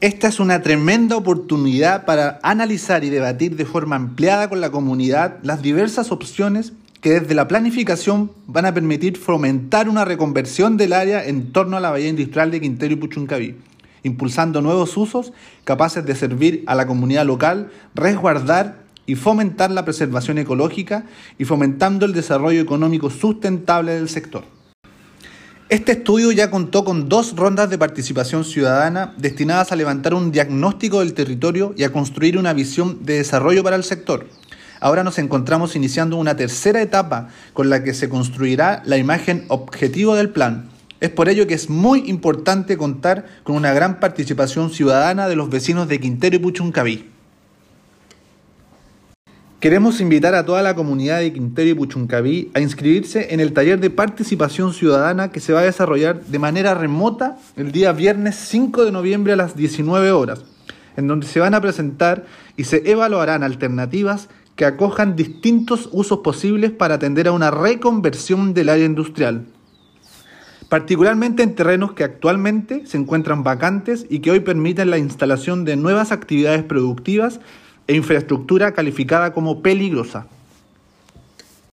Esta 0.00 0.28
es 0.28 0.40
una 0.40 0.62
tremenda 0.62 1.14
oportunidad 1.14 2.06
para 2.06 2.38
analizar 2.42 3.04
y 3.04 3.10
debatir 3.10 3.56
de 3.56 3.66
forma 3.66 3.96
ampliada 3.96 4.48
con 4.48 4.62
la 4.62 4.70
comunidad 4.70 5.36
las 5.42 5.60
diversas 5.60 6.10
opciones 6.10 6.72
que 7.02 7.20
desde 7.20 7.34
la 7.34 7.48
planificación 7.48 8.30
van 8.46 8.64
a 8.64 8.72
permitir 8.72 9.18
fomentar 9.18 9.90
una 9.90 10.06
reconversión 10.06 10.78
del 10.78 10.94
área 10.94 11.22
en 11.26 11.52
torno 11.52 11.76
a 11.76 11.80
la 11.80 11.90
bahía 11.90 12.08
industrial 12.08 12.50
de 12.50 12.62
Quintero 12.62 12.94
y 12.94 12.96
Puchuncaví, 12.96 13.56
impulsando 14.02 14.62
nuevos 14.62 14.96
usos 14.96 15.34
capaces 15.64 16.06
de 16.06 16.14
servir 16.14 16.64
a 16.66 16.74
la 16.74 16.86
comunidad 16.86 17.26
local, 17.26 17.70
resguardar 17.94 18.84
y 19.04 19.16
fomentar 19.16 19.70
la 19.70 19.84
preservación 19.84 20.38
ecológica 20.38 21.04
y 21.36 21.44
fomentando 21.44 22.06
el 22.06 22.14
desarrollo 22.14 22.62
económico 22.62 23.10
sustentable 23.10 23.92
del 23.92 24.08
sector. 24.08 24.44
Este 25.70 25.92
estudio 25.92 26.32
ya 26.32 26.50
contó 26.50 26.84
con 26.84 27.08
dos 27.08 27.36
rondas 27.36 27.70
de 27.70 27.78
participación 27.78 28.44
ciudadana 28.44 29.14
destinadas 29.18 29.70
a 29.70 29.76
levantar 29.76 30.14
un 30.14 30.32
diagnóstico 30.32 30.98
del 30.98 31.14
territorio 31.14 31.74
y 31.76 31.84
a 31.84 31.92
construir 31.92 32.36
una 32.38 32.52
visión 32.52 33.06
de 33.06 33.18
desarrollo 33.18 33.62
para 33.62 33.76
el 33.76 33.84
sector. 33.84 34.26
Ahora 34.80 35.04
nos 35.04 35.20
encontramos 35.20 35.76
iniciando 35.76 36.16
una 36.16 36.36
tercera 36.36 36.82
etapa 36.82 37.28
con 37.52 37.70
la 37.70 37.84
que 37.84 37.94
se 37.94 38.08
construirá 38.08 38.82
la 38.84 38.98
imagen 38.98 39.44
objetivo 39.46 40.16
del 40.16 40.30
plan. 40.30 40.68
Es 40.98 41.10
por 41.10 41.28
ello 41.28 41.46
que 41.46 41.54
es 41.54 41.70
muy 41.70 42.00
importante 42.10 42.76
contar 42.76 43.26
con 43.44 43.54
una 43.54 43.72
gran 43.72 44.00
participación 44.00 44.70
ciudadana 44.70 45.28
de 45.28 45.36
los 45.36 45.50
vecinos 45.50 45.86
de 45.86 46.00
Quintero 46.00 46.34
y 46.34 46.40
Puchuncaví. 46.40 47.08
Queremos 49.60 50.00
invitar 50.00 50.34
a 50.34 50.46
toda 50.46 50.62
la 50.62 50.74
comunidad 50.74 51.18
de 51.18 51.34
Quintero 51.34 51.68
y 51.68 51.74
Puchuncaví 51.74 52.50
a 52.54 52.60
inscribirse 52.60 53.34
en 53.34 53.40
el 53.40 53.52
taller 53.52 53.78
de 53.78 53.90
participación 53.90 54.72
ciudadana 54.72 55.32
que 55.32 55.40
se 55.40 55.52
va 55.52 55.60
a 55.60 55.64
desarrollar 55.64 56.24
de 56.24 56.38
manera 56.38 56.72
remota 56.72 57.36
el 57.58 57.70
día 57.70 57.92
viernes 57.92 58.36
5 58.36 58.86
de 58.86 58.90
noviembre 58.90 59.34
a 59.34 59.36
las 59.36 59.54
19 59.54 60.12
horas, 60.12 60.46
en 60.96 61.08
donde 61.08 61.26
se 61.26 61.40
van 61.40 61.52
a 61.52 61.60
presentar 61.60 62.24
y 62.56 62.64
se 62.64 62.90
evaluarán 62.90 63.42
alternativas 63.42 64.30
que 64.56 64.64
acojan 64.64 65.14
distintos 65.14 65.90
usos 65.92 66.20
posibles 66.20 66.70
para 66.70 66.94
atender 66.94 67.28
a 67.28 67.32
una 67.32 67.50
reconversión 67.50 68.54
del 68.54 68.70
área 68.70 68.86
industrial, 68.86 69.44
particularmente 70.70 71.42
en 71.42 71.54
terrenos 71.54 71.92
que 71.92 72.04
actualmente 72.04 72.86
se 72.86 72.96
encuentran 72.96 73.44
vacantes 73.44 74.06
y 74.08 74.20
que 74.20 74.30
hoy 74.30 74.40
permiten 74.40 74.88
la 74.88 74.96
instalación 74.96 75.66
de 75.66 75.76
nuevas 75.76 76.12
actividades 76.12 76.62
productivas 76.62 77.40
e 77.86 77.94
infraestructura 77.96 78.72
calificada 78.72 79.30
como 79.32 79.60
peligrosa. 79.60 80.26